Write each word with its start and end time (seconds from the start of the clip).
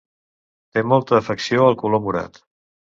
Té 0.77 0.83
molta 0.95 1.17
afecció 1.21 1.69
al 1.69 1.81
color 1.85 2.05
morat. 2.11 2.47